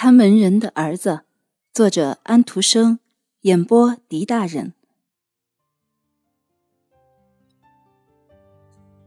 [0.00, 1.22] 看门人的儿子，
[1.74, 3.00] 作者安徒生，
[3.40, 4.72] 演播狄大人。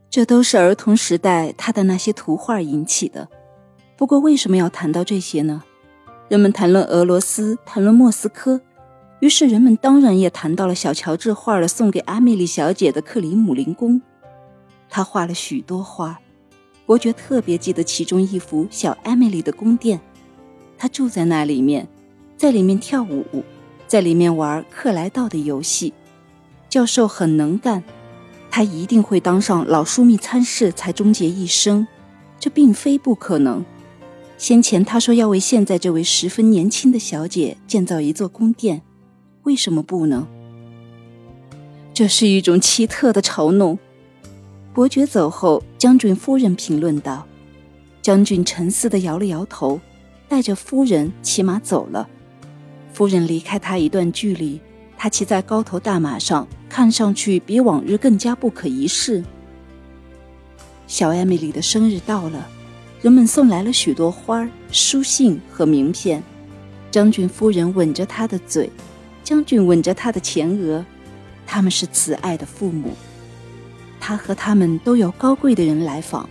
[0.10, 3.30] 这都是儿童时代他的那些图画引起的。
[3.96, 5.64] 不过，为什么要谈到这些呢？
[6.28, 8.60] 人们谈论俄罗斯，谈论莫斯科，
[9.22, 14.02] 于是人们当然也谈到了小乔治画了送给阿米莉小姐的克里姆林宫。
[14.90, 16.20] 他画了许多画，
[16.86, 20.02] 伯爵特别记得其中一幅小艾米丽的宫殿。
[20.82, 21.88] 他住在那里面，
[22.36, 23.44] 在里面跳舞，
[23.86, 25.94] 在里面玩克莱道的游戏。
[26.70, 27.84] 教授很能干，
[28.50, 31.86] 他一定会当上老枢密参事才终结一生，
[32.40, 33.64] 这并非不可能。
[34.40, 38.82] 先前他说要为现在这位十分年轻的小姐建造一座宫殿，
[39.44, 40.26] 为什么不能？
[41.94, 43.78] 这是一种奇特的嘲弄。
[44.74, 47.28] 伯爵走后，将军夫人评论道
[48.02, 49.80] ：“将军沉思地摇了摇头。”
[50.32, 52.08] 带着夫人骑马走了。
[52.94, 54.62] 夫人离开他一段距离，
[54.98, 59.22] 他骑在高头大马上，看上去比往日更加不可一世。
[60.88, 62.48] 小艾米丽的生日到了，
[63.02, 66.24] 人们送来了许多花、书信和名片。
[66.90, 68.70] 将军夫人吻着他的嘴，
[69.26, 70.86] 将军吻着他的前额，
[71.46, 72.92] 他们是慈爱的父母。
[74.00, 76.30] 他和他们都有高贵的人来访，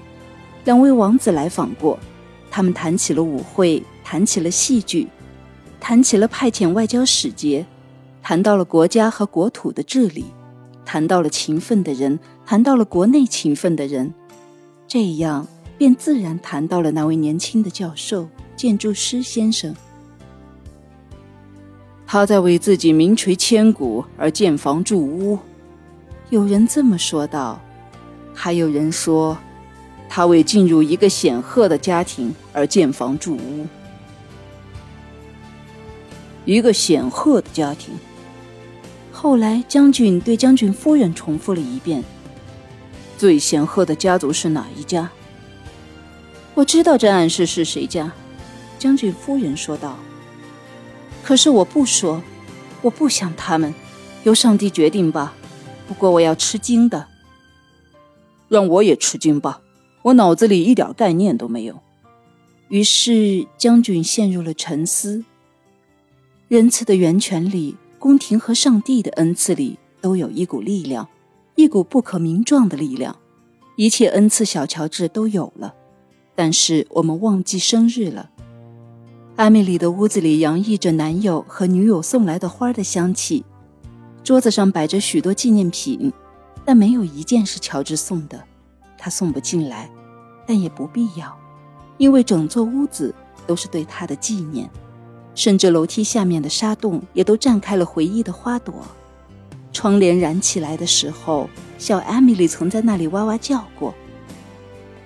[0.65, 1.99] 两位王子来访过。
[2.53, 3.81] 他们谈起了舞会，
[4.11, 5.07] 谈起了戏剧，
[5.79, 7.65] 谈起了派遣外交使节，
[8.21, 10.25] 谈到了国家和国土的治理，
[10.85, 14.13] 谈到了勤奋的人，谈到了国内勤奋的人，
[14.89, 15.47] 这样
[15.79, 19.73] 便自然谈到了那位年轻的教授建筑师先生。
[22.05, 25.39] 他在为自己名垂千古而建房筑屋，
[26.31, 27.61] 有人这么说道，
[28.35, 29.39] 还有人说。
[30.09, 33.65] 他为进入一个显赫的家庭而建房筑屋。
[36.45, 37.95] 一个显赫的家庭。
[39.13, 42.03] 后来，将军对将军夫人重复了一遍
[43.19, 45.11] ：“最显赫的家族是哪一家？”
[46.55, 48.11] 我知道这暗示是谁家。
[48.79, 49.99] 将军夫人说道
[51.23, 52.23] ：“可是我不说，
[52.81, 53.75] 我不想他们，
[54.25, 55.35] 由上帝决定吧。
[55.87, 57.07] 不过我要吃惊的，
[58.49, 59.61] 让我也吃惊吧。”
[60.03, 61.79] 我脑子里一点概念都没有，
[62.71, 65.23] 于是将军陷入了沉思。
[66.51, 71.07] 仁慈的源泉里，宫廷和上帝的恩赐里，都有一股力量，
[71.55, 73.15] 一股不可名状的力量。
[73.77, 75.73] 一切恩赐小乔治都有了，
[76.35, 78.29] 但是我们忘记生日了。
[79.37, 83.45] 艾米丽的屋子里洋溢着男友和女友送来的花的香气，
[84.25, 86.13] 桌子上摆着许多纪念品，
[86.65, 88.43] 但没有一件是乔治送的。
[88.99, 89.89] 他送不进来，
[90.45, 91.33] 但也不必要，
[91.97, 93.15] 因为整座屋子
[93.47, 94.69] 都是对他的纪念，
[95.41, 98.75] 甚至楼梯下面的沙洞也都绽开了回忆的花朵。
[99.73, 103.95] 窗帘燃起来的时候，小艾米丽曾在那里哇哇叫过。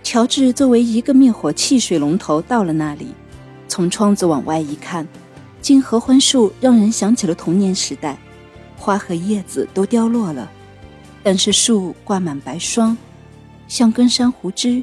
[0.02, 3.14] 乔治作为一个灭火器水龙头到了那里，
[3.68, 5.06] 从窗子往外一看，
[5.60, 8.18] 金合欢树让人想起了童年时代，
[8.76, 10.50] 花和叶子都凋落了，
[11.22, 12.98] 但是树挂满白霜。
[13.68, 14.82] 像根珊瑚枝，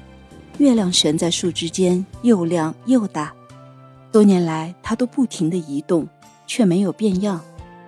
[0.59, 3.33] 月亮悬在树枝间，又亮又大。
[4.11, 6.05] 多年来，它都不停地移动，
[6.45, 7.41] 却没有变样，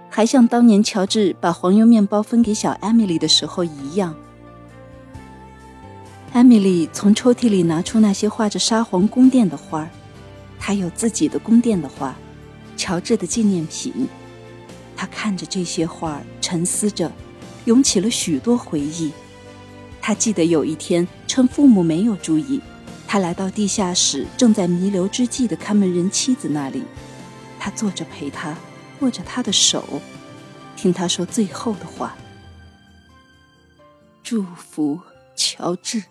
[0.10, 4.16] 还像当年乔治把黄油面包分给小艾米丽的时候一样。
[6.32, 9.90] 艾米丽从抽屉里拿出那些画着沙皇宫殿的花儿，
[10.58, 12.16] 她有自己的宫殿的画，
[12.78, 14.08] 乔治的纪念品。
[14.96, 17.12] 她看着这些画，沉思着，
[17.66, 19.12] 涌起了许多回忆。
[20.00, 22.62] 他记得有一天，趁父母没有注意，
[23.14, 26.84] 他来到地下室正在弥留之际的看门人妻子那里。
[27.60, 28.58] 他坐着陪他，
[29.02, 30.02] 握着他的手，
[30.76, 32.18] 听他说最后的话
[34.24, 35.00] ：“祝福
[35.36, 36.06] 乔治。”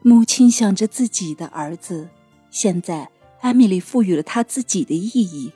[0.00, 2.08] 母亲想着自己的儿子。
[2.50, 3.10] 现在，
[3.42, 5.52] 艾米丽赋予了他自己的意义。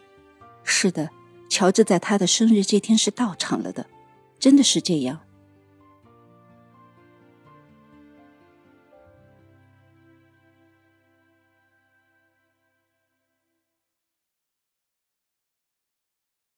[0.63, 1.09] 是的，
[1.49, 3.87] 乔治在他的生日这天是到场了的，
[4.39, 5.21] 真的是这样。